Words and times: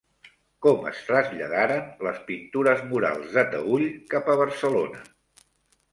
Com 0.65 0.87
es 0.91 1.01
traslladaren 1.09 1.83
les 2.09 2.17
pintures 2.31 2.83
murals 2.95 3.37
de 3.39 3.47
Taüll 3.55 3.87
cap 4.15 4.33
a 4.33 4.39
Barcelona? 4.45 5.05